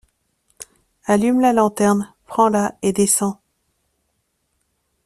[1.05, 3.39] Allume la lanterne, prends-la, et descends.